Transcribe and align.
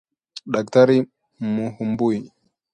Daktari 0.53 0.97
Mumbui 1.53 2.17